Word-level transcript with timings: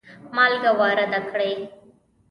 مالګه 0.35 0.71
وارده 0.79 1.19
کړي. 1.29 1.51